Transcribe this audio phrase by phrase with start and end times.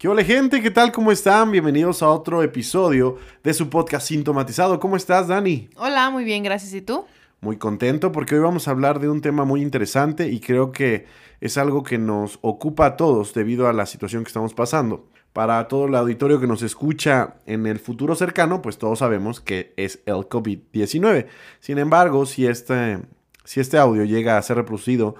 [0.00, 0.62] ¿Qué hola gente?
[0.62, 0.92] ¿Qué tal?
[0.92, 1.52] ¿Cómo están?
[1.52, 4.80] Bienvenidos a otro episodio de su podcast Sintomatizado.
[4.80, 5.68] ¿Cómo estás, Dani?
[5.76, 6.72] Hola, muy bien, gracias.
[6.72, 7.04] ¿Y tú?
[7.42, 11.04] Muy contento porque hoy vamos a hablar de un tema muy interesante y creo que
[11.42, 15.06] es algo que nos ocupa a todos debido a la situación que estamos pasando.
[15.34, 19.74] Para todo el auditorio que nos escucha en el futuro cercano, pues todos sabemos que
[19.76, 21.26] es el COVID-19.
[21.60, 23.00] Sin embargo, si este,
[23.44, 25.16] si este audio llega a ser reproducido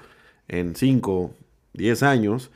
[0.48, 1.34] en 5,
[1.74, 2.50] 10 años,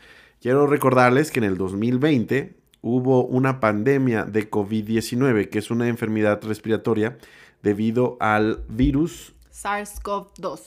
[0.45, 6.43] Quiero recordarles que en el 2020 hubo una pandemia de COVID-19, que es una enfermedad
[6.43, 7.17] respiratoria
[7.63, 10.61] debido al virus SARS-CoV-2.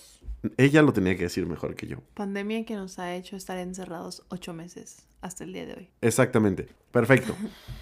[0.58, 1.98] Ella lo tenía que decir mejor que yo.
[2.16, 5.90] Pandemia que nos ha hecho estar encerrados ocho meses hasta el día de hoy.
[6.02, 6.70] Exactamente.
[6.90, 7.36] Perfecto.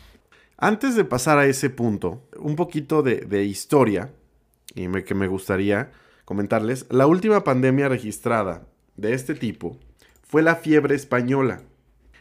[0.57, 4.11] Antes de pasar a ese punto, un poquito de, historia
[4.75, 5.93] y que me gustaría
[6.25, 6.88] comentarles.
[6.89, 9.79] La última pandemia registrada de este tipo
[10.23, 11.61] fue la fiebre española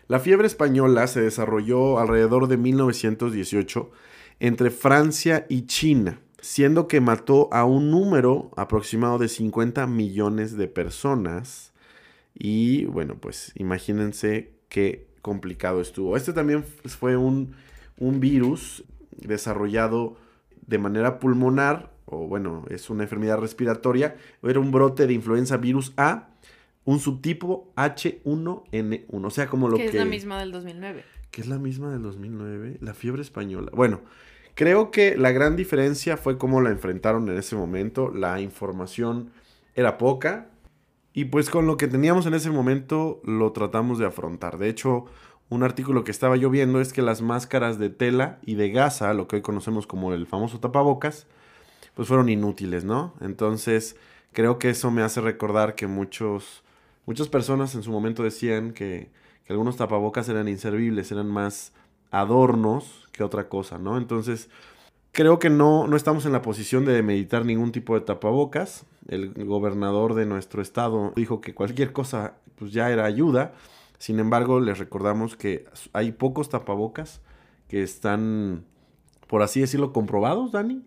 [0.06, 3.90] la fiebre española se desarrolló alrededor de 1918
[4.40, 10.68] entre Francia y China, siendo que mató a un número aproximado de 50 millones de
[10.68, 11.72] personas.
[12.34, 16.16] Y bueno, pues imagínense qué complicado estuvo.
[16.16, 17.54] Este también fue un,
[17.96, 18.84] virus
[19.16, 20.18] desarrollado
[20.66, 25.94] de manera pulmonar, o bueno, es una enfermedad respiratoria, era un brote de influenza virus
[25.96, 26.28] A
[26.84, 29.26] un subtipo H1N1.
[29.26, 29.84] O sea, como lo que...
[29.84, 31.04] Que es la misma del 2009.
[31.30, 32.78] Que es la misma del 2009.
[32.80, 33.70] La fiebre española.
[33.74, 34.00] Bueno,
[34.54, 38.10] creo que la gran diferencia fue cómo la enfrentaron en ese momento.
[38.10, 39.30] La información
[39.74, 40.50] era poca.
[41.12, 44.58] Y pues con lo que teníamos en ese momento lo tratamos de afrontar.
[44.58, 45.06] De hecho,
[45.48, 49.14] un artículo que estaba yo viendo es que las máscaras de tela y de gasa,
[49.14, 51.28] lo que hoy conocemos como el famoso tapabocas,
[51.94, 53.14] pues fueron inútiles, ¿no?
[53.20, 53.96] Entonces,
[54.32, 56.63] creo que eso me hace recordar que muchos
[57.06, 59.10] Muchas personas en su momento decían que,
[59.48, 61.74] algunos tapabocas eran inservibles, eran más
[62.10, 63.98] adornos que otra cosa, ¿no?
[63.98, 64.48] Entonces,
[65.12, 68.86] creo que no, no estamos en la posición de meditar ningún tipo de tapabocas.
[69.06, 73.52] El gobernador de nuestro estado dijo que cualquier cosa pues ya era ayuda.
[73.98, 77.20] Sin embargo, les recordamos que hay pocos tapabocas
[77.68, 78.64] que están,
[79.26, 80.82] por así decirlo, comprobados, Dani.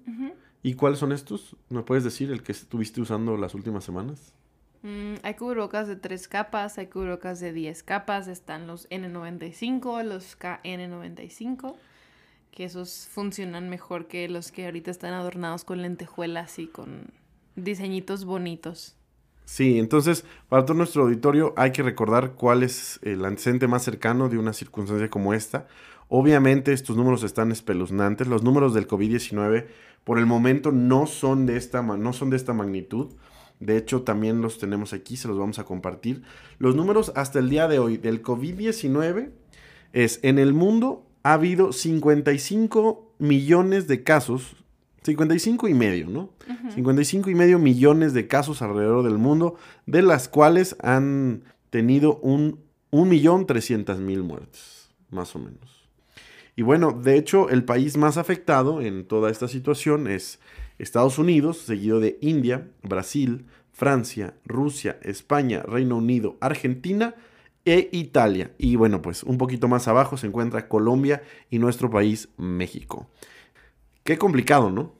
[0.63, 1.55] ¿Y cuáles son estos?
[1.69, 4.33] ¿Me puedes decir el que estuviste usando las últimas semanas?
[4.83, 10.37] Mm, hay cubrebocas de tres capas, hay cubrebocas de 10 capas, están los N95, los
[10.39, 11.75] KN95,
[12.51, 17.11] que esos funcionan mejor que los que ahorita están adornados con lentejuelas y con
[17.55, 18.95] diseñitos bonitos.
[19.45, 24.27] Sí, entonces para todo nuestro auditorio hay que recordar cuál es el antecedente más cercano
[24.27, 25.67] de una circunstancia como esta.
[26.09, 28.27] Obviamente estos números están espeluznantes.
[28.27, 29.67] Los números del COVID-19
[30.03, 33.13] por el momento no son de esta, no son de esta magnitud.
[33.59, 36.21] De hecho, también los tenemos aquí, se los vamos a compartir.
[36.59, 39.31] Los números hasta el día de hoy del COVID-19
[39.93, 44.55] es en el mundo ha habido 55 millones de casos,
[45.03, 46.29] 55 y medio, ¿no?
[46.73, 52.61] 55 y medio millones de casos alrededor del mundo, de las cuales han tenido un,
[52.91, 55.89] un millón trescientas mil muertes, más o menos.
[56.55, 60.39] Y bueno, de hecho, el país más afectado en toda esta situación es
[60.77, 67.15] Estados Unidos, seguido de India, Brasil, Francia, Rusia, España, Reino Unido, Argentina
[67.65, 68.51] e Italia.
[68.57, 73.07] Y bueno, pues un poquito más abajo se encuentra Colombia y nuestro país, México.
[74.03, 74.93] Qué complicado, ¿no?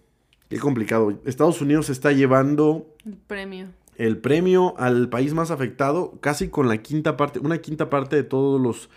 [0.50, 1.20] Qué complicado.
[1.26, 2.94] Estados Unidos está llevando...
[3.06, 3.68] El premio.
[3.96, 8.24] El premio al país más afectado, casi con la quinta parte, una quinta parte de
[8.24, 8.90] todos los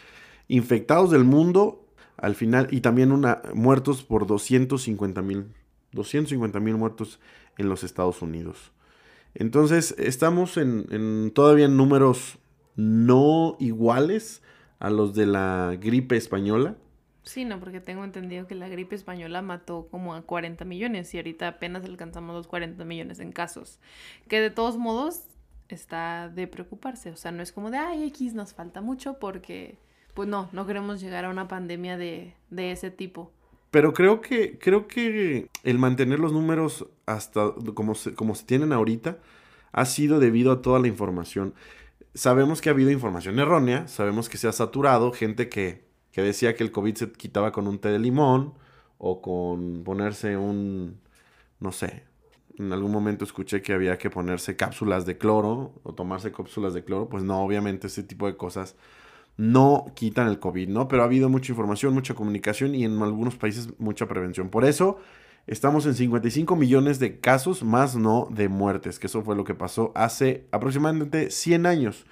[0.49, 5.46] infectados del mundo al final y también una, muertos por 250 mil
[5.92, 7.20] 250 mil muertos
[7.58, 8.72] en los Estados Unidos.
[9.34, 12.38] Entonces, estamos en, todavía en números
[12.76, 14.42] no iguales
[14.78, 16.76] a los de la gripe española.
[17.22, 21.19] Sí, no, porque tengo entendido que la gripe española mató como a 40 millones y
[21.19, 23.78] ahorita apenas alcanzamos los 40 millones en casos.
[24.26, 25.25] Que de todos modos
[25.69, 27.10] está de preocuparse.
[27.10, 29.78] O sea, no es como de, ay, X nos falta mucho porque,
[30.14, 33.32] pues no, no queremos llegar a una pandemia de, de ese tipo.
[33.70, 38.72] Pero creo que, creo que el mantener los números hasta como se, como se tienen
[38.72, 39.19] ahorita
[39.72, 41.55] ha sido debido a toda la información.
[42.14, 46.55] sabemos que ha habido información errónea, sabemos que se ha saturado, gente que, que decía
[46.56, 48.55] que el COVID se quitaba con un té de limón
[48.99, 51.00] o con ponerse un,
[51.61, 52.05] no sé,
[52.58, 56.84] en algún momento escuché que había que ponerse cápsulas de cloro o tomarse cápsulas de
[56.84, 58.76] cloro, pues no, obviamente ese tipo de cosas
[59.40, 60.87] no quitan el COVID, ¿no?
[60.87, 64.50] Pero ha habido mucha información, mucha comunicación y en algunos países mucha prevención.
[64.50, 64.98] Por eso
[65.46, 69.54] estamos en 55 millones de casos, más no de muertes, que eso fue lo que
[69.54, 72.04] pasó hace aproximadamente 100 años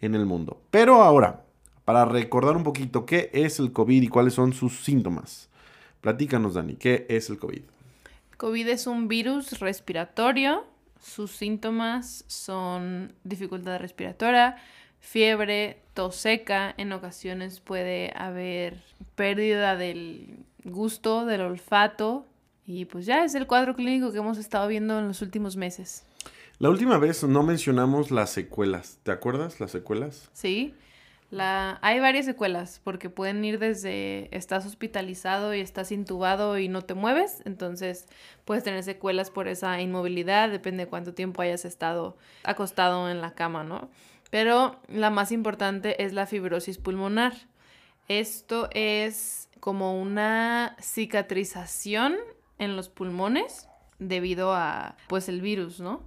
[0.00, 0.60] en el mundo.
[0.72, 1.44] Pero ahora,
[1.84, 5.50] para recordar un poquito qué es el COVID y cuáles son sus síntomas.
[6.00, 7.62] Platícanos, Dani, ¿qué es el COVID?
[8.38, 10.64] COVID es un virus respiratorio.
[11.00, 14.56] Sus síntomas son dificultad respiratoria,
[15.02, 16.72] fiebre, tos seca.
[16.78, 18.80] En ocasiones puede haber
[19.14, 22.24] pérdida del gusto, del olfato.
[22.64, 26.06] Y pues ya es el cuadro clínico que hemos estado viendo en los últimos meses.
[26.58, 28.98] La última vez no mencionamos las secuelas.
[29.02, 30.30] ¿Te acuerdas las secuelas?
[30.32, 30.74] Sí.
[31.28, 31.78] La...
[31.82, 36.92] Hay varias secuelas porque pueden ir desde estás hospitalizado y estás intubado y no te
[36.92, 38.06] mueves, entonces
[38.44, 43.32] puedes tener secuelas por esa inmovilidad, depende de cuánto tiempo hayas estado acostado en la
[43.32, 43.88] cama, ¿no?
[44.32, 47.34] Pero la más importante es la fibrosis pulmonar.
[48.08, 52.16] Esto es como una cicatrización
[52.58, 53.68] en los pulmones
[53.98, 56.00] debido a pues el virus, ¿no?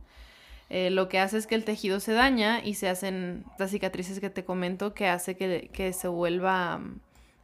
[0.71, 4.19] Eh, lo que hace es que el tejido se daña y se hacen las cicatrices
[4.19, 7.01] que te comento que hace que, se vuelva mm,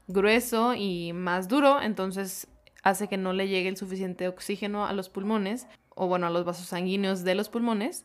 [0.07, 2.47] grueso y más duro, entonces
[2.81, 6.43] hace que no le llegue el suficiente oxígeno a los pulmones o bueno, a los
[6.43, 8.03] vasos sanguíneos de los pulmones,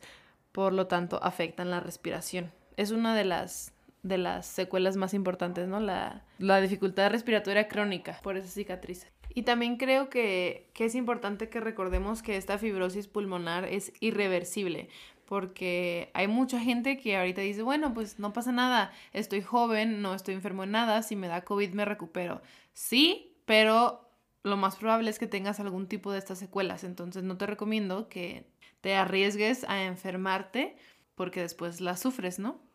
[0.53, 2.53] por lo tanto afectan la respiración.
[2.77, 5.81] Es una de las de las secuelas más importantes, ¿no?
[5.81, 9.11] La, la dificultad respiratoria crónica por esas cicatrices.
[9.37, 14.89] Y también creo que, es importante que recordemos que esta fibrosis pulmonar es irreversible,
[15.27, 20.15] porque hay mucha gente que ahorita dice, bueno, pues no pasa nada, estoy joven, no
[20.15, 22.41] estoy enfermo en nada, si me da COVID me recupero.
[22.73, 24.09] Sí, pero
[24.43, 28.09] lo más probable es que tengas algún tipo de estas secuelas, entonces no te recomiendo
[28.09, 28.47] que
[28.81, 30.77] te arriesgues a enfermarte
[31.15, 32.66] porque después la sufres, ¿no?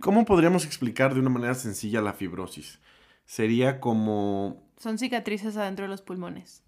[0.00, 2.80] ¿Cómo podríamos explicar de una manera sencilla la fibrosis?
[3.24, 6.64] Sería como son cicatrices adentro de los pulmones.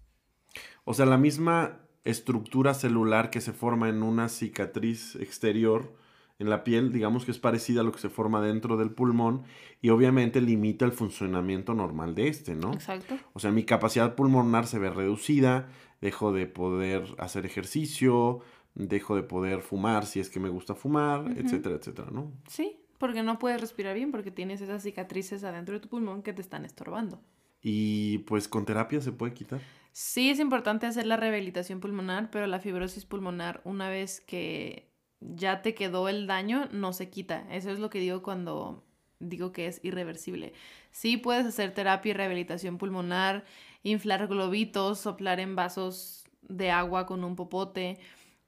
[0.85, 5.95] O sea, la misma estructura celular que se forma en una cicatriz exterior
[6.37, 9.45] en la piel, digamos que es parecida a lo que se forma dentro del pulmón
[9.81, 12.73] y obviamente limita el funcionamiento normal de este, ¿no?
[12.73, 13.17] Exacto.
[13.33, 15.69] O sea, mi capacidad pulmonar se ve reducida,
[16.01, 18.41] dejo de poder hacer ejercicio,
[18.75, 22.31] dejo de poder fumar si es que me gusta fumar, etcétera, etcétera, ¿no?
[22.47, 26.31] Sí, porque no puedes respirar bien porque tienes esas cicatrices adentro de tu pulmón que
[26.31, 27.21] te están estorbando.
[27.61, 29.59] Y pues con terapia se puede quitar.
[29.91, 34.89] Sí, es importante hacer la rehabilitación pulmonar, pero la fibrosis pulmonar, una vez que
[35.19, 37.45] ya te quedó el daño, no se quita.
[37.51, 38.85] Eso es lo que digo cuando
[39.19, 40.53] digo que es irreversible.
[40.91, 43.43] Sí puedes hacer terapia y rehabilitación pulmonar,
[43.83, 47.99] inflar globitos, soplar en vasos de agua con un popote,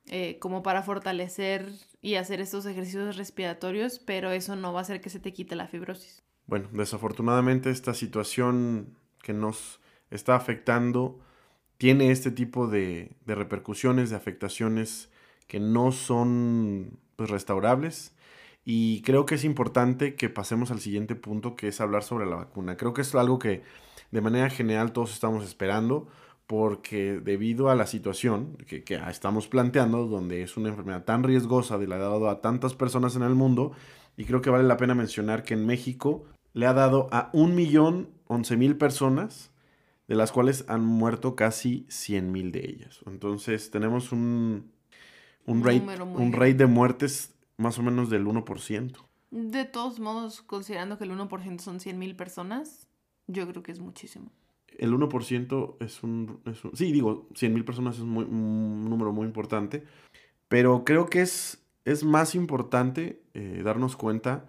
[0.08, 1.68] eh, como para fortalecer
[2.02, 5.56] y hacer estos ejercicios respiratorios, pero eso no va a hacer que se te quite
[5.56, 6.24] la fibrosis.
[6.48, 9.80] Bueno, desafortunadamente esta situación que nos
[10.12, 11.20] está afectando
[11.78, 15.10] tiene este tipo de, repercusiones, de afectaciones
[15.48, 18.16] que no son pues, restaurables.
[18.64, 22.36] Y creo que es importante que pasemos al siguiente punto, que es hablar sobre la
[22.36, 22.78] vacuna.
[22.78, 23.64] Creo que es algo que
[24.12, 26.08] de manera general todos estamos esperando,
[26.48, 31.78] porque debido a la situación que, que estamos planteando, donde es una enfermedad tan riesgosa
[31.78, 33.72] de la dado a tantas personas en el mundo,
[34.18, 37.56] y creo que vale la pena mencionar que en México le ha dado a un
[37.56, 39.52] millón once mil personas,
[40.08, 43.00] de las cuales han muerto casi cien mil de ellas.
[43.08, 44.72] Entonces tenemos un,
[45.46, 48.98] un, rate, un rate de muertes más o menos del 1%.
[49.32, 52.88] De todos modos, considerando que el 1% son cien mil personas,
[53.28, 54.32] yo creo que es muchísimo.
[54.80, 56.76] El 1% es un, es un...
[56.76, 59.84] Sí, digo, cien mil personas es muy, un número muy importante,
[60.48, 64.46] pero creo que es, es más importante eh, darnos cuenta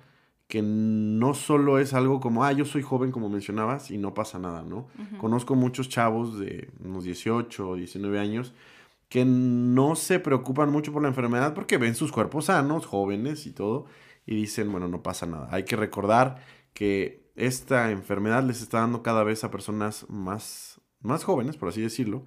[0.48, 4.38] que no solo es algo como, ah, yo soy joven, como mencionabas, y no pasa
[4.38, 4.86] nada, ¿no?
[5.18, 8.54] Conozco muchos chavos de unos 18 o 19 años
[9.08, 13.52] que no se preocupan mucho por la enfermedad porque ven sus cuerpos sanos, jóvenes y
[13.52, 13.86] todo,
[14.24, 15.48] y dicen, bueno, no pasa nada.
[15.50, 16.36] Hay que recordar
[16.74, 21.80] que esta enfermedad les está dando cada vez a personas más, más jóvenes, por así
[21.80, 22.24] decirlo,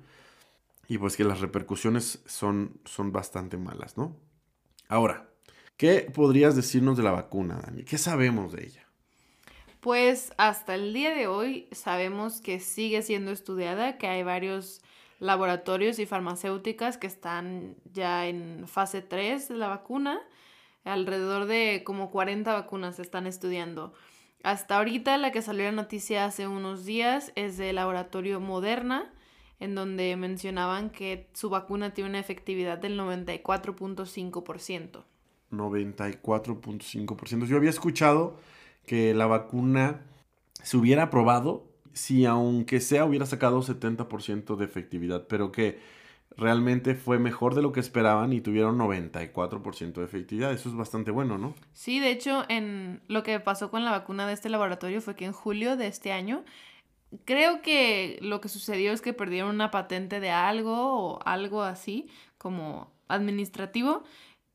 [0.88, 4.16] y pues que las repercusiones son, son bastante malas, ¿no?
[4.88, 5.30] Ahora,
[5.80, 7.86] ¿Qué podrías decirnos de la vacuna, Dani?
[7.86, 8.86] ¿Qué sabemos de ella?
[9.80, 14.82] Pues hasta el día de hoy sabemos que sigue siendo estudiada, que hay varios
[15.20, 20.20] laboratorios y farmacéuticas que están ya en fase 3 de la vacuna.
[20.84, 23.94] alrededor de como 40 vacunas se están estudiando.
[24.44, 29.12] Hasta ahorita la que salió la noticia hace unos días es del laboratorio Moderna,
[29.60, 35.04] en donde mencionaban que su vacuna tiene una efectividad del 94.5%.
[35.52, 37.46] 94.5%.
[37.46, 38.38] Yo había escuchado
[38.86, 40.06] que la vacuna
[40.64, 45.80] se hubiera probado si aunque sea hubiera sacado 70% de efectividad, pero que
[46.40, 50.52] realmente fue mejor de lo que esperaban y tuvieron 94% de efectividad.
[50.52, 51.54] Eso es bastante bueno, ¿no?
[51.74, 55.26] Sí, de hecho, en lo que pasó con la vacuna de este laboratorio fue que
[55.26, 56.44] en julio de este año,
[57.26, 62.10] creo que lo que sucedió es que perdieron una patente de algo o algo así,
[62.38, 64.04] como administrativo,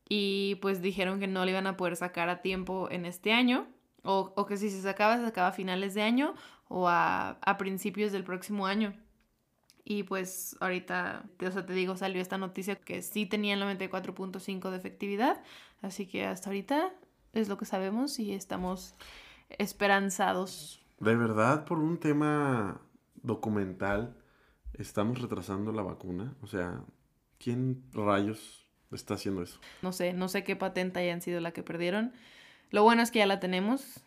[0.09, 3.67] y pues dijeron que no le iban a poder sacar a tiempo en este año,
[4.03, 6.35] o, o que si se sacaba, se sacaba a finales de año
[6.67, 8.93] o a, a principios del próximo año.
[9.87, 14.71] Y pues ahorita, o sea, te digo, salió esta noticia que sí tenía el 94.5
[14.71, 15.43] de efectividad.
[15.83, 16.91] Así que hasta ahorita
[17.33, 18.95] es lo que sabemos y estamos
[19.49, 20.83] esperanzados.
[20.99, 22.81] De verdad, por un tema
[23.21, 24.15] documental,
[24.73, 26.33] estamos retrasando la vacuna.
[26.41, 26.81] O sea,
[27.37, 29.59] ¿quién rayos está haciendo eso?
[29.83, 32.11] No sé, no sé qué patente hayan sido la que perdieron.
[32.71, 34.01] Lo bueno es que ya la tenemos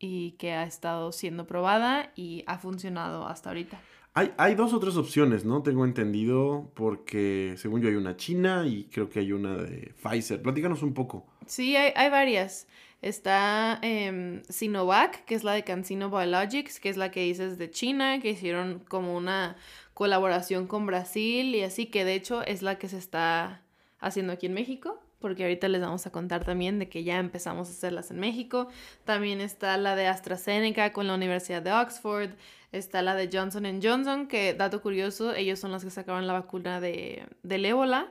[0.00, 3.80] y que ha estado siendo probada y ha funcionado hasta ahorita.
[4.14, 5.62] Hay, hay dos o tres opciones, ¿no?
[5.62, 10.42] Tengo entendido, porque según yo hay una china y creo que hay una de Pfizer.
[10.42, 11.26] Platícanos un poco.
[11.46, 12.66] Sí, hay, varias.
[13.00, 17.70] Está em, Sinovac, que es la de CanSino Biologics, que es la que dices de
[17.70, 19.56] China, que hicieron como una
[19.94, 23.62] colaboración con Brasil y así, que de hecho es la que se está
[23.98, 27.68] haciendo aquí en México porque ahorita les vamos a contar también de que ya empezamos
[27.68, 28.68] a hacerlas en México.
[29.04, 32.30] También está la de AstraZeneca con la Universidad de Oxford.
[32.72, 36.80] Está la de Johnson Johnson, que dato curioso, ellos son los que sacaron la vacuna
[36.80, 38.10] de, del ébola.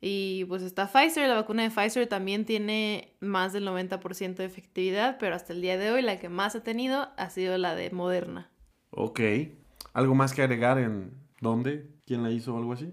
[0.00, 5.16] Y pues está Pfizer, la vacuna de Pfizer también tiene más del 90% de efectividad,
[5.18, 7.90] pero hasta el día de hoy la que más ha tenido ha sido la de
[7.90, 8.50] Moderna.
[8.90, 9.20] Ok.
[9.92, 11.88] ¿Algo más que agregar en dónde?
[12.06, 12.92] ¿Quién la hizo o algo así?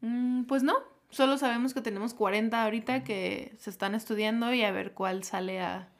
[0.00, 0.74] Mm, pues no,
[1.12, 5.60] Solo sabemos que tenemos 40 ahorita que se están estudiando y a ver cuál sale
[5.60, 5.90] a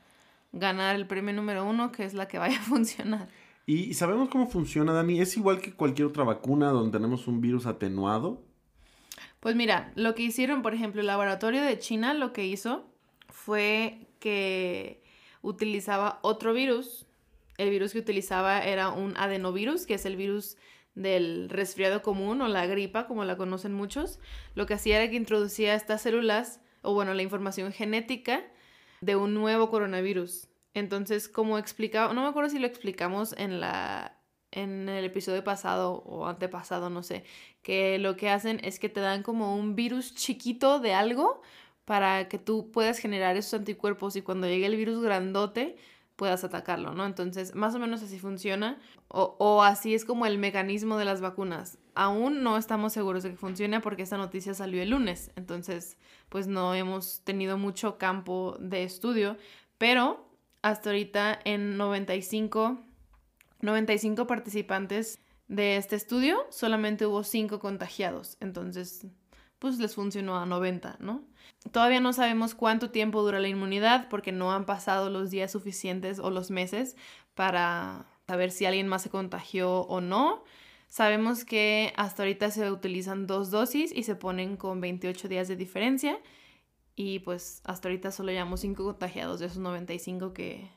[0.52, 3.28] ganar el premio número uno, que es la que vaya a funcionar.
[3.66, 5.20] ¿Y sabemos cómo funciona, Dani?
[5.20, 8.42] ¿Es igual que cualquier otra vacuna donde tenemos un virus atenuado?
[9.40, 12.84] Pues mira, lo que hicieron, por ejemplo, el laboratorio de China lo que hizo
[13.28, 15.02] fue que
[15.42, 17.06] utilizaba otro virus.
[17.58, 20.56] El virus que utilizaba era un adenovirus, que es el virus
[20.94, 24.18] del resfriado común o la gripa, como la conocen muchos,
[24.54, 28.44] lo que hacía era que introducía estas células, o bueno, la información genética
[29.00, 30.48] de un nuevo coronavirus.
[30.74, 34.18] Entonces, como explicaba, no me acuerdo si lo explicamos en la
[34.52, 37.24] en el episodio pasado o antepasado, no sé,
[37.62, 41.40] que lo que hacen es que te dan como un virus chiquito de algo
[41.84, 45.76] para que tú puedas generar esos anticuerpos y cuando llegue el virus grandote,
[46.16, 47.06] puedas atacarlo, ¿no?
[47.06, 51.20] Entonces, más o menos así funciona o, o, así es como el mecanismo de las
[51.20, 51.78] vacunas.
[51.94, 55.96] Aún no estamos seguros de que funcione porque esta noticia salió el lunes, entonces,
[56.28, 59.36] pues no hemos tenido mucho campo de estudio,
[59.78, 60.31] pero
[60.62, 62.80] hasta ahorita en 95,
[63.60, 69.06] 95 participantes de este estudio, solamente hubo 5 contagiados, entonces,
[69.58, 71.24] pues les funcionó a 90, ¿no?
[71.70, 76.18] Todavía no sabemos cuánto tiempo dura la inmunidad porque no han pasado los días suficientes
[76.18, 76.96] o los meses
[77.34, 80.42] para saber si alguien más se contagió o no.
[80.88, 85.56] Sabemos que hasta ahorita se utilizan dos dosis y se ponen con 28 días de
[85.56, 86.18] diferencia.
[86.94, 90.70] Y pues hasta ahorita solo llevamos 5 contagiados de esos 95 que,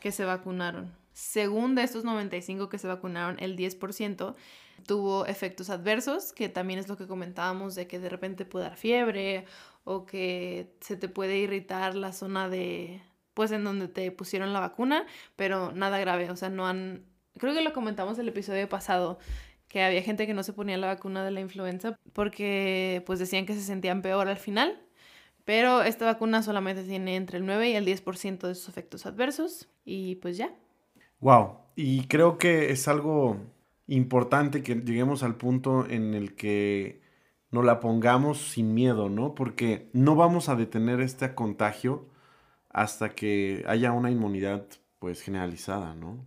[0.00, 0.94] que se vacunaron.
[1.12, 4.34] Según de estos 95 que se vacunaron, el 10%
[4.86, 8.76] tuvo efectos adversos, que también es lo que comentábamos de que de repente puede dar
[8.76, 9.46] fiebre
[9.84, 13.00] o que se te puede irritar la zona de,
[13.34, 17.04] pues en donde te pusieron la vacuna, pero nada grave, o sea, no han,
[17.38, 19.18] creo que lo comentamos el episodio pasado,
[19.68, 23.46] que había gente que no se ponía la vacuna de la influenza porque pues decían
[23.46, 24.80] que se sentían peor al final,
[25.46, 29.68] pero esta vacuna solamente tiene entre el 9 y el 10% de sus efectos adversos
[29.84, 30.52] y pues ya.
[31.20, 33.38] Wow, y creo que es algo
[33.86, 37.00] importante que lleguemos al punto en el que
[37.52, 39.36] no la pongamos sin miedo, ¿no?
[39.36, 42.08] Porque no vamos a detener este contagio
[42.68, 44.66] hasta que haya una inmunidad
[44.98, 46.26] pues generalizada, ¿no?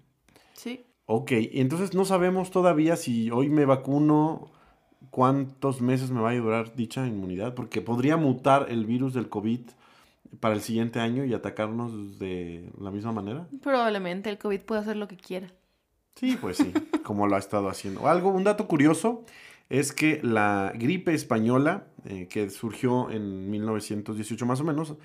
[0.53, 0.85] Sí.
[1.05, 4.51] Ok, entonces no sabemos todavía si hoy me vacuno,
[5.09, 9.61] cuántos meses me va a durar dicha inmunidad, porque podría mutar el virus del COVID
[10.39, 13.47] para el siguiente año y atacarnos de la misma manera.
[13.61, 15.51] Probablemente el COVID puede hacer lo que quiera.
[16.15, 16.71] Sí, pues sí,
[17.03, 18.07] como lo ha estado haciendo.
[18.07, 19.23] Algo, un dato curioso
[19.69, 24.95] es que la gripe española, eh, que surgió en 1918 más o menos,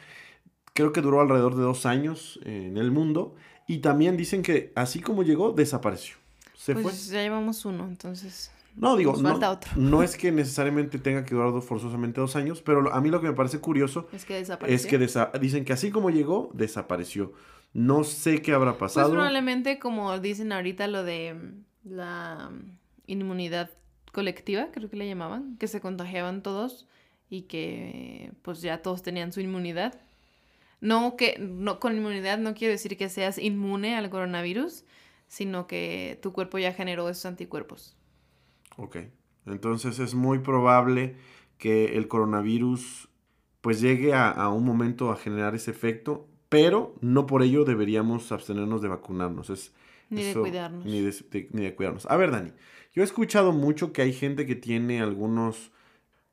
[0.73, 3.35] creo que duró alrededor de dos años en el mundo.
[3.67, 6.17] Y también dicen que así como llegó, desapareció.
[6.55, 8.51] Se pues ya llevamos uno, entonces.
[8.77, 9.39] No, digo, no,
[9.77, 13.29] no, es que necesariamente tenga que durar forzosamente dos años, pero a mí lo que
[13.29, 14.75] me parece curioso es que, desapareció.
[14.75, 17.33] Es que dicen que así como llegó, desapareció.
[17.73, 19.09] No sé qué habrá pues pasado.
[19.09, 21.37] Pues probablemente, como dicen ahorita, lo de
[21.85, 22.51] la
[23.07, 23.71] inmunidad
[24.13, 26.89] colectiva, creo que le llamaban, que se contagiaban todos
[27.31, 30.01] y que pues ya todos tenían su inmunidad.
[30.81, 34.85] No que no con inmunidad no quiero decir que seas inmune al coronavirus,
[35.29, 37.97] sino que tu cuerpo ya generó esos anticuerpos.
[38.77, 38.97] Ok.
[39.47, 41.17] Entonces es muy probable
[41.59, 43.09] que el coronavirus
[43.61, 48.83] pues llegue a, un momento a generar ese efecto, pero no por ello deberíamos abstenernos
[48.83, 49.49] de vacunarnos.
[49.49, 49.73] Es,
[50.11, 50.85] ni de cuidarnos.
[50.85, 52.07] Ni de, ni de cuidarnos.
[52.11, 52.53] A ver, Dani,
[52.93, 55.73] yo he escuchado mucho que hay gente que tiene algunos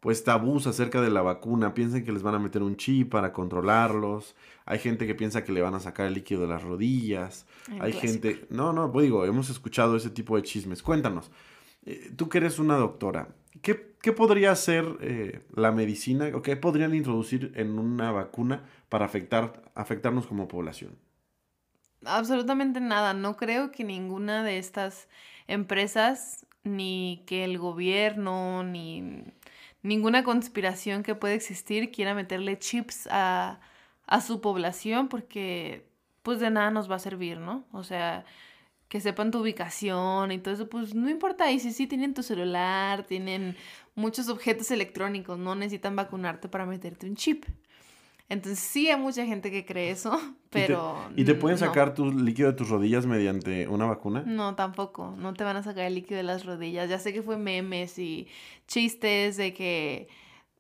[0.01, 3.31] pues tabús acerca de la vacuna, piensan que les van a meter un chip para
[3.31, 7.45] controlarlos, hay gente que piensa que le van a sacar el líquido de las rodillas,
[7.79, 10.81] hay gente, no, no, pues digo, hemos escuchado ese tipo de chismes.
[10.81, 11.29] Cuéntanos,
[11.85, 13.29] eh, tú que eres una doctora,
[13.61, 13.75] ¿qué,
[14.13, 20.27] podría hacer eh, la medicina o qué podrían introducir en una vacuna para afectar, afectarnos
[20.27, 20.97] como población?
[22.05, 23.13] Absolutamente nada.
[23.13, 25.07] No creo que ninguna de estas
[25.47, 29.23] empresas, ni que el gobierno, ni
[29.83, 33.59] ninguna conspiración que pueda existir quiera meterle chips a,
[34.05, 35.85] a su población porque
[36.23, 37.65] pues de nada nos va a servir, ¿no?
[37.71, 38.25] O sea,
[38.91, 41.50] que sepan tu ubicación y todo eso, pues no importa.
[41.50, 43.55] Y si sí tienen tu celular, tienen
[43.95, 47.45] muchos objetos electrónicos, no necesitan vacunarte para meterte un chip.
[48.27, 50.19] Entonces sí hay mucha gente que cree eso,
[50.50, 51.10] pero...
[51.15, 54.24] ¿Y te, pueden sacar tu líquido de tus rodillas mediante una vacuna?
[54.25, 55.15] No, tampoco.
[55.17, 56.89] No te van a sacar el líquido de las rodillas.
[56.89, 58.27] Ya sé que fue memes y
[58.67, 60.10] chistes de que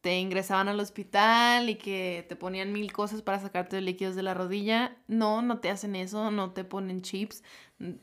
[0.01, 4.23] te ingresaban al hospital y que te ponían mil cosas para sacarte los líquidos de
[4.23, 4.97] la rodilla.
[5.07, 7.43] No, no te hacen eso, no te ponen chips,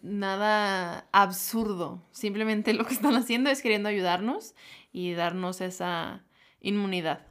[0.02, 2.02] nada absurdo.
[2.10, 4.54] Simplemente lo que están haciendo es queriendo ayudarnos
[4.92, 6.24] y darnos esa
[6.60, 7.26] inmunidad.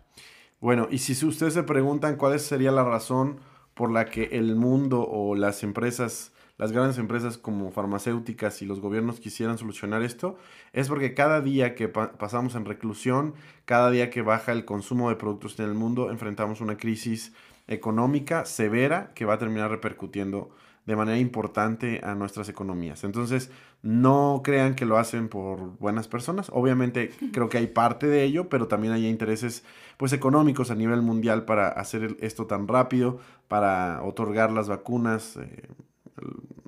[0.60, 3.40] Bueno, y si ustedes se preguntan cuál sería la razón
[3.74, 8.80] por la que el mundo o las empresas las grandes empresas como farmacéuticas y los
[8.80, 10.38] gobiernos quisieran solucionar esto,
[10.74, 15.16] es porque cada día que pasamos en reclusión, cada día que baja el consumo de
[15.16, 17.34] productos en el mundo, enfrentamos una crisis
[17.68, 20.50] económica severa que va a terminar repercutiendo
[20.88, 23.04] de manera importante a nuestras economías.
[23.04, 23.52] Entonces,
[23.84, 26.50] no crean que lo hacen por buenas personas.
[26.52, 29.64] Obviamente creo que hay parte de ello, pero también hay intereses
[29.98, 33.20] pues económicos a nivel mundial para hacer esto tan rápido,
[33.50, 35.68] para otorgar las vacunas eh,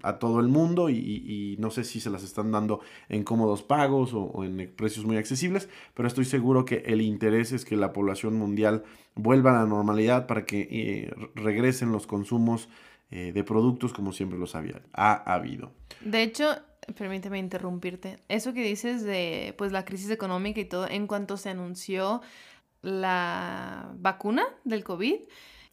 [0.03, 2.79] a todo el mundo y, no sé si se las están dando
[3.09, 7.65] en cómodos pagos o, en precios muy accesibles, pero estoy seguro que el interés es
[7.65, 8.83] que la población mundial
[9.15, 12.69] vuelva a la normalidad para que eh, regresen los consumos
[13.11, 15.71] eh, de productos como siempre los había, ha habido.
[16.01, 16.55] De hecho,
[16.95, 21.49] permíteme interrumpirte, eso que dices de pues la crisis económica y todo, en cuanto se
[21.49, 22.21] anunció
[22.81, 25.15] la vacuna del COVID,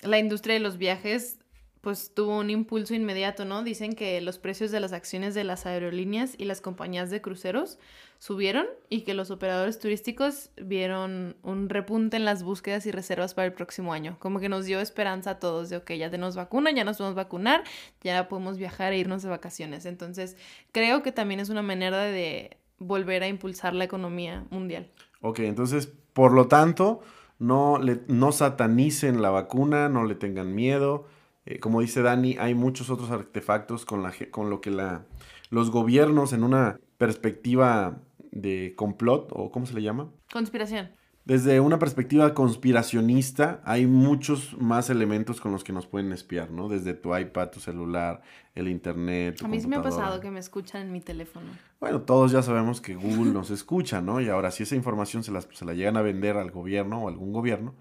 [0.02, 1.38] la industria de los viajes
[1.86, 3.62] pues tuvo un impulso inmediato, ¿no?
[3.62, 7.78] Dicen que los precios de las acciones de las aerolíneas y las compañías de cruceros
[8.18, 13.46] subieron y que los operadores turísticos vieron un repunte en las búsquedas y reservas para
[13.46, 14.16] el próximo año.
[14.18, 17.14] Como que nos dio esperanza a todos de, ok, ya tenemos vacuna, ya nos podemos
[17.14, 17.62] vacunar,
[18.02, 19.86] ya podemos viajar e irnos de vacaciones.
[19.86, 20.36] Entonces,
[20.72, 24.90] creo que también es una manera de volver a impulsar la economía mundial.
[25.20, 26.98] Ok, entonces, por lo tanto,
[27.38, 31.06] no, le, no satanicen la vacuna, no le tengan miedo
[31.46, 35.06] eh, como dice Dani, hay muchos otros artefactos con, la, con lo que la,
[35.50, 37.98] los gobiernos en una perspectiva
[38.32, 40.10] de complot, o ¿cómo se le llama?
[40.32, 40.90] Conspiración.
[41.24, 46.68] Desde una perspectiva conspiracionista, hay muchos más elementos con los que nos pueden espiar, ¿no?
[46.68, 48.22] Desde tu iPad, tu celular,
[48.54, 49.40] el internet.
[49.42, 51.46] a mí sí me ha pasado que me escuchan en mi teléfono.
[51.80, 54.20] Bueno, todos ya sabemos que Google nos escucha, ¿no?
[54.20, 57.08] Y ahora, si esa información se, las, se la llegan a vender al gobierno o
[57.08, 57.74] algún gobierno,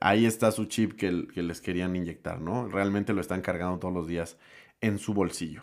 [0.00, 2.68] ahí está su chip que, les querían inyectar, ¿no?
[2.68, 4.36] Realmente lo están cargando todos los días
[4.80, 5.62] en su bolsillo.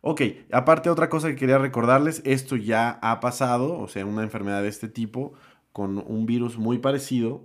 [0.00, 4.62] Ok, aparte otra cosa que quería recordarles, esto ya ha pasado, o sea, una enfermedad
[4.62, 5.34] de este tipo
[5.72, 7.44] con un virus muy parecido,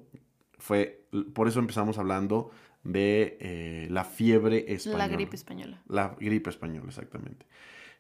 [0.60, 2.52] fue, por eso empezamos hablando
[2.84, 5.08] de eh, la fiebre española.
[5.08, 5.82] La gripe española.
[5.88, 7.46] La gripe española, exactamente.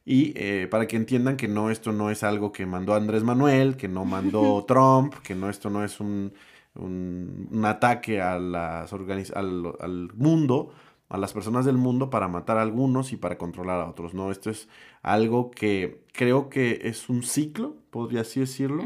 [0.05, 3.77] Y eh, para que entiendan que no, esto no es algo que mandó Andrés Manuel,
[3.77, 6.33] que no mandó Trump, que no, esto no es un
[6.75, 10.73] un, ataque a las al, al, mundo,
[11.09, 14.31] a las personas del mundo para matar a algunos y para controlar a otros, ¿no?
[14.31, 14.67] Esto es
[15.01, 18.83] algo que creo que es un ciclo, podría así decirlo.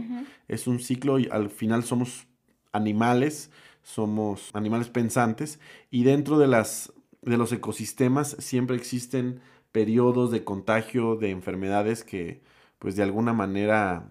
[0.47, 2.27] Es un ciclo y al final somos
[2.71, 3.51] animales,
[3.83, 11.15] somos animales pensantes y dentro de las de los ecosistemas siempre existen periodos de contagio
[11.15, 12.41] de enfermedades que
[12.79, 14.09] pues de alguna manera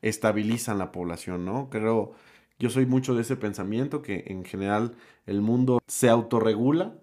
[0.00, 1.70] estabilizan la población, ¿no?
[1.70, 2.12] Creo,
[2.62, 4.94] yo soy mucho de ese pensamiento que en general
[5.26, 6.94] el mundo se autorregula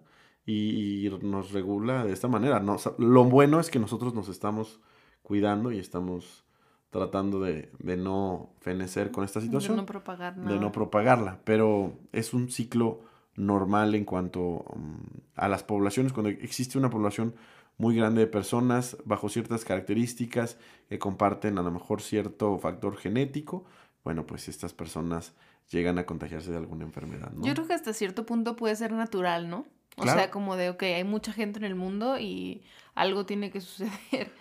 [0.45, 2.61] y, nos regula de esta manera.
[2.61, 2.77] ¿no?
[2.97, 4.79] lo bueno es que nosotros nos estamos
[5.21, 6.45] cuidando y estamos
[6.91, 9.75] tratando de, no fenecer con esta situación.
[9.75, 13.01] De no propagar De no propagarla, pero es un ciclo
[13.35, 17.35] normal en cuanto mm, a las poblaciones, cuando existe una población
[17.77, 23.65] muy grande de personas bajo ciertas características que comparten a lo mejor cierto factor genético,
[24.03, 25.33] bueno, pues estas personas
[25.69, 27.43] llegan a contagiarse de alguna enfermedad, ¿no?
[27.43, 29.65] Yo creo que hasta cierto punto puede ser natural, ¿no?
[29.97, 32.63] O sea, como de, ok, hay mucha gente en el mundo y
[32.95, 34.31] algo tiene que suceder.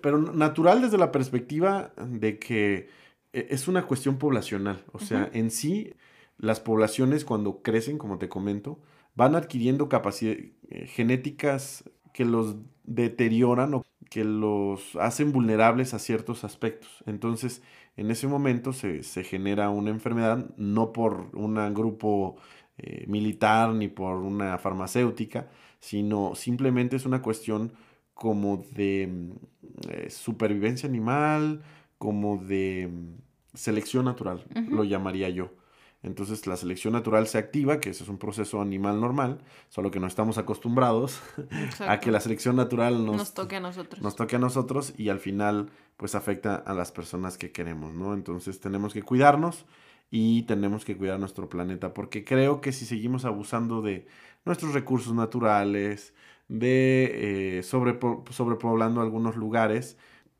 [0.00, 2.88] Pero, natural desde la perspectiva de que
[3.32, 4.84] e, es una cuestión poblacional.
[4.92, 5.94] O sea, en sí,
[6.36, 8.80] las poblaciones cuando crecen, como te comento,
[9.14, 11.84] van adquiriendo capacidades eh, genéticas
[12.18, 17.04] que los deterioran o que los hacen vulnerables a ciertos aspectos.
[17.06, 17.62] Entonces,
[17.96, 22.34] en ese momento se, genera una enfermedad, no por un grupo
[22.76, 27.72] eh, militar ni por una farmacéutica, sino simplemente es una cuestión
[28.14, 29.30] como de
[29.88, 31.62] eh, supervivencia animal,
[31.98, 35.52] como de mm, selección natural, lo llamaría yo.
[36.02, 39.98] Entonces la selección natural se activa, que ese es un proceso animal normal, solo que
[39.98, 41.20] no estamos acostumbrados
[41.80, 44.00] a que la selección natural nos, toque a nosotros.
[44.00, 48.14] Nos toque a nosotros y al final pues afecta a las personas que queremos, ¿no?
[48.14, 49.66] Entonces tenemos que cuidarnos
[50.10, 54.06] y tenemos que cuidar nuestro planeta, porque creo que si seguimos abusando de
[54.44, 56.14] nuestros recursos naturales,
[56.46, 59.98] de eh, sobrepoblando algunos lugares,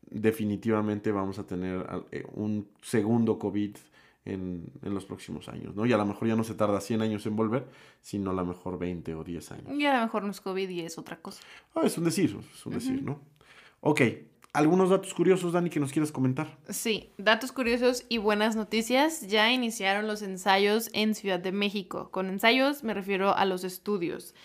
[0.09, 3.75] definitivamente vamos a tener eh, un segundo COVID
[4.25, 5.85] en, los próximos años, ¿no?
[5.85, 7.67] Y a lo mejor ya no se tarda 100 años en volver,
[8.01, 9.79] sino a lo mejor 20 o 10 años.
[9.79, 11.41] Y a lo mejor no es COVID y es otra cosa.
[11.75, 13.19] Ah, es un decir, es un decir, ¿no?
[13.81, 14.01] Ok,
[14.53, 16.57] ¿algunos datos curiosos, Dani, que nos quieras comentar?
[16.69, 19.27] Sí, datos curiosos y buenas noticias.
[19.27, 22.09] Ya iniciaron los ensayos en Ciudad de México.
[22.11, 24.35] Con ensayos me refiero a los estudios.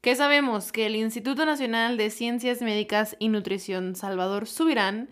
[0.00, 0.70] ¿Qué sabemos?
[0.70, 5.08] Que el Instituto Nacional de Ciencias Médicas y Nutrición Salvador Subirán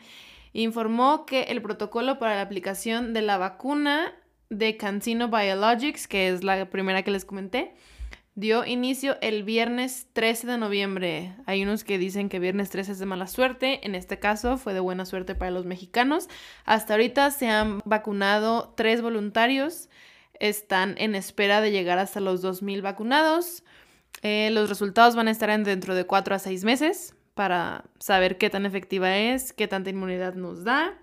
[0.53, 4.13] informó que el protocolo para la aplicación de la vacuna
[4.51, 7.75] de CanSino Biologics, que es la primera que les comenté,
[8.35, 11.35] dio inicio el viernes 13 de noviembre.
[11.47, 14.75] Hay unos que dicen que viernes 13 es de mala suerte, en este caso fue
[14.75, 16.29] de buena suerte para los mexicanos.
[16.65, 19.89] Hasta ahorita se han vacunado tres voluntarios,
[20.39, 23.65] están en espera de llegar hasta los 2.000 vacunados.
[24.23, 28.39] Eh, los resultados van a estar en dentro de 4 a 6 meses para saber
[28.39, 30.99] qué tan efectiva es, qué tanta inmunidad nos da.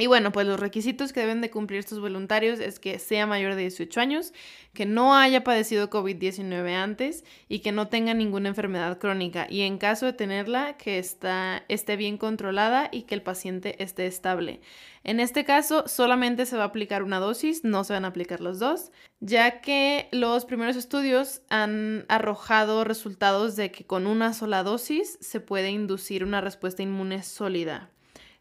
[0.00, 3.56] Y bueno, pues los requisitos que deben de cumplir estos voluntarios es que sea mayor
[3.56, 4.32] de 18 años,
[4.72, 9.48] que no haya padecido COVID-19 antes y que no tenga ninguna enfermedad crónica.
[9.50, 14.06] Y en caso de tenerla, que está, esté bien controlada y que el paciente esté
[14.06, 14.60] estable.
[15.02, 18.40] En este caso, solamente se va a aplicar una dosis, no se van a aplicar
[18.40, 24.62] los dos, ya que los primeros estudios han arrojado resultados de que con una sola
[24.62, 27.90] dosis se puede inducir una respuesta inmune sólida.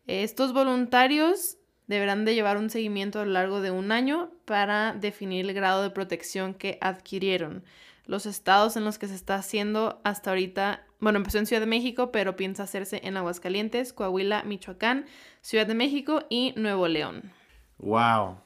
[0.07, 5.45] Estos voluntarios deberán de llevar un seguimiento a lo largo de un año para definir
[5.45, 7.65] el grado de protección que adquirieron.
[8.05, 11.67] Los estados en los que se está haciendo hasta ahorita, bueno, empezó en Ciudad de
[11.67, 15.05] México, pero piensa hacerse en Aguascalientes, Coahuila, Michoacán,
[15.41, 17.33] Ciudad de México y Nuevo León.
[17.79, 18.37] Wow.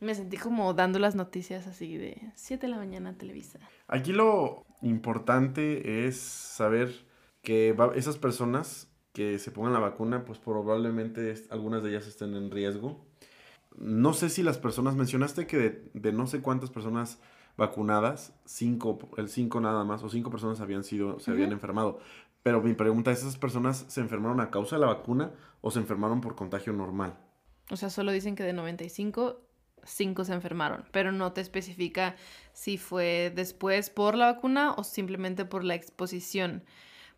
[0.00, 3.58] Me sentí como dando las noticias así de 7 de la mañana Televisa.
[3.88, 7.06] Aquí lo importante es saber
[7.42, 12.50] que esas personas que se pongan la vacuna, pues probablemente algunas de ellas estén en
[12.50, 13.06] riesgo.
[13.78, 17.20] No sé si las personas, mencionaste que de, no sé cuántas personas
[17.56, 22.00] vacunadas, cinco, el cinco nada más, o cinco personas habían sido, se habían enfermado.
[22.42, 25.78] Pero mi pregunta es, ¿esas personas se enfermaron a causa de la vacuna o se
[25.78, 27.16] enfermaron por contagio normal?
[27.70, 29.40] O sea, solo dicen que de 95,
[29.84, 32.16] 5 se enfermaron, pero no te especifica
[32.52, 36.64] si fue después por la vacuna o simplemente por la exposición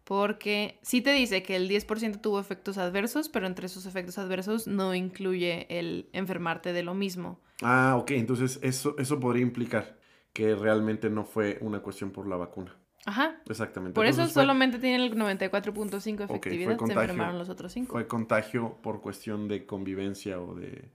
[0.07, 4.69] porque sí te dice que el 10% tuvo efectos adversos, pero entre esos efectos adversos
[4.69, 7.41] no incluye el enfermarte de lo mismo.
[7.61, 9.99] Ah, ok, entonces eso, eso podría implicar
[10.33, 12.79] que realmente no fue una cuestión por la vacuna.
[13.05, 13.43] Ajá.
[13.49, 13.95] Exactamente.
[13.95, 17.91] Por eso solamente tiene el 94.5 efectividad, se enfermaron los otros 5.
[17.91, 20.89] Fue contagio por cuestión de convivencia o de...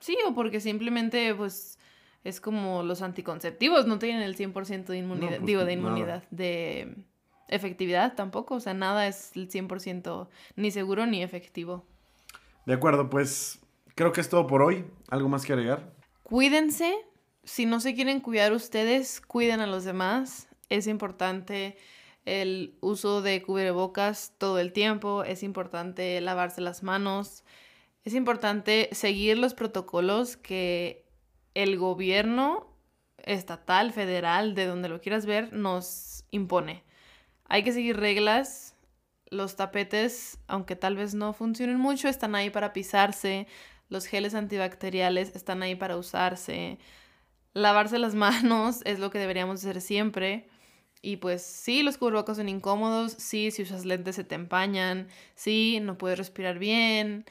[0.00, 1.78] Sí, o porque simplemente, pues,
[2.22, 7.06] es como los anticonceptivos, no tienen el 100% de inmunidad, pues, digo, de inmunidad, de
[7.48, 11.84] efectividad tampoco, o sea, nada es el 100% ni seguro ni efectivo.
[12.66, 13.60] De acuerdo, pues
[13.94, 14.84] creo que es todo por hoy.
[15.10, 15.92] ¿Algo más que agregar?
[16.22, 16.94] Cuídense,
[17.44, 20.48] si no se quieren cuidar ustedes, cuiden a los demás.
[20.68, 21.78] Es importante
[22.26, 27.42] el uso de cubrebocas todo el tiempo, es importante lavarse las manos,
[28.04, 31.06] es importante seguir los protocolos que
[31.54, 32.68] el gobierno
[33.24, 36.84] estatal, federal, de donde lo quieras ver, nos impone.
[37.48, 38.74] Hay que seguir reglas.
[39.30, 43.46] Los tapetes, aunque tal vez no funcionen mucho, están ahí para pisarse.
[43.88, 46.78] Los geles antibacteriales están ahí para usarse.
[47.54, 50.48] Lavarse las manos es lo que deberíamos hacer siempre.
[51.00, 55.78] Y pues sí, los cubrebocas son incómodos, sí, si usas lentes se te empañan, sí,
[55.80, 57.24] no puedes respirar bien,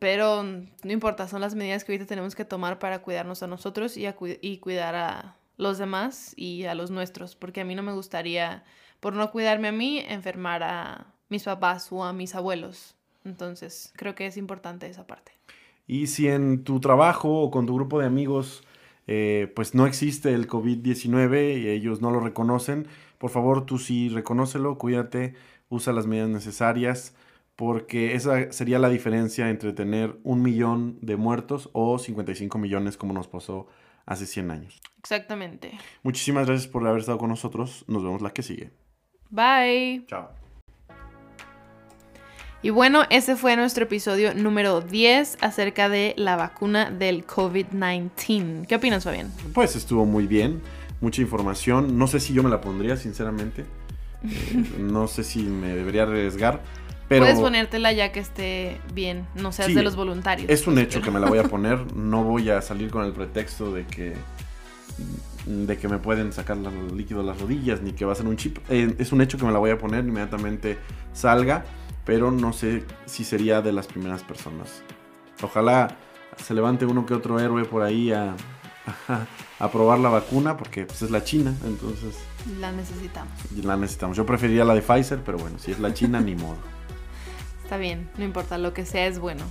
[0.00, 3.96] pero no importa, son las medidas que ahorita tenemos que tomar para cuidarnos a nosotros
[3.96, 4.06] y,
[4.40, 8.64] y cuidar a los demás y a los nuestros, porque a mí no me gustaría,
[9.06, 12.96] por no cuidarme a mí, enfermar a mis papás o a mis abuelos.
[13.24, 15.30] Entonces, creo que es importante esa parte.
[15.86, 18.64] Y si en tu trabajo o con tu grupo de amigos
[19.06, 22.88] eh, pues no existe el COVID-19 y ellos no lo reconocen,
[23.18, 25.36] por favor tú sí reconócelo, cuídate,
[25.68, 27.14] usa las medidas necesarias,
[27.54, 33.12] porque esa sería la diferencia entre tener un millón de muertos o 55 millones como
[33.12, 33.68] nos pasó
[34.04, 34.80] hace 100 años.
[34.98, 35.78] Exactamente.
[36.02, 37.84] Muchísimas gracias por haber estado con nosotros.
[37.86, 38.72] Nos vemos la que sigue.
[39.30, 40.04] Bye.
[40.06, 40.30] Chao.
[42.62, 48.66] Y bueno, ese fue nuestro episodio número 10 acerca de la vacuna del COVID-19.
[48.66, 49.30] ¿Qué opinas, Fabián?
[49.54, 50.60] Pues estuvo muy bien,
[51.00, 51.96] mucha información.
[51.96, 53.64] No sé si yo me la pondría, sinceramente.
[54.24, 56.60] Eh, no sé si me debería arriesgar.
[57.08, 60.50] Pero Puedes ponértela ya que esté bien, no seas de los voluntarios.
[60.50, 61.94] Es un hecho que me la voy a poner.
[61.94, 64.14] No voy a salir con el pretexto de que
[65.46, 68.26] de que me pueden sacar el líquido de las rodillas ni que va a ser
[68.26, 68.58] un chip.
[68.68, 70.78] Eh, es un hecho que me la voy a poner inmediatamente
[71.12, 71.64] salga
[72.06, 74.80] pero no sé si sería de las primeras personas.
[75.42, 75.98] Ojalá
[76.42, 78.34] se levante uno que otro héroe por ahí a,
[79.58, 82.16] a, probar la vacuna, porque pues, es la China, entonces...
[82.60, 83.32] La necesitamos.
[83.62, 84.16] La necesitamos.
[84.16, 86.58] Yo preferiría la de Pfizer, pero bueno, si es la China, ni modo.
[87.64, 89.42] Está bien, no importa, lo que sea es bueno.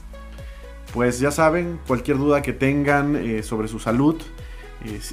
[0.94, 4.16] Pues ya saben, cualquier duda que tengan eh, sobre su salud,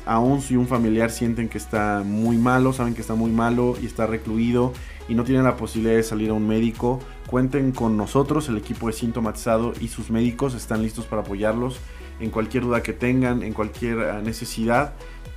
[0.05, 3.87] aún si un familiar sienten que está muy malo, saben que está muy malo y
[3.87, 4.72] está recluido
[5.09, 8.87] y no tienen la posibilidad de salir a un médico, cuenten con nosotros, el equipo
[8.87, 11.79] de sintomatizado y sus médicos están listos para apoyarlos
[12.20, 14.94] en cualquier duda que tengan, en cualquier ah, necesidad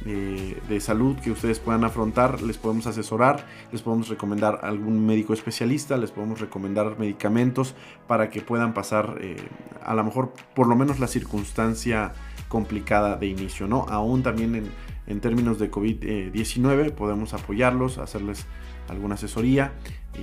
[0.08, 5.34] eh, de salud que ustedes puedan afrontar, les podemos asesorar, les podemos recomendar algún médico
[5.34, 7.74] especialista, les podemos recomendar medicamentos
[8.08, 9.36] para que puedan pasar eh,
[9.84, 12.14] a lo mejor por lo menos la circunstancia
[12.50, 13.88] complicada de inicio, ¿no?
[13.90, 14.66] Aún también en,
[15.08, 18.46] en términos de COVID-19 podemos apoyarlos, hacerles
[18.88, 19.74] alguna asesoría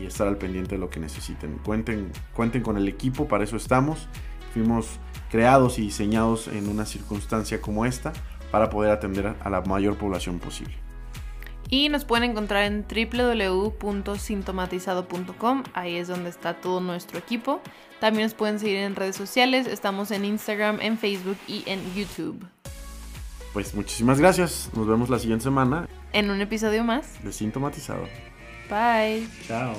[0.00, 1.58] y estar al pendiente de lo que necesiten.
[1.64, 4.06] Cuenten, cuenten con el equipo, para eso estamos.
[4.54, 8.12] Fuimos creados y diseñados en una circunstancia como esta
[8.52, 10.74] para poder atender a la mayor población posible.
[11.68, 17.60] Y nos pueden encontrar en www.sintomatizado.com, ahí es donde está todo nuestro equipo.
[17.98, 22.44] También nos pueden seguir en redes sociales, estamos en Instagram, en Facebook y en YouTube.
[23.54, 25.88] Pues muchísimas gracias, nos vemos la siguiente semana.
[26.12, 28.04] En un episodio más de Sintomatizado.
[28.68, 29.26] Bye.
[29.48, 29.74] Chao.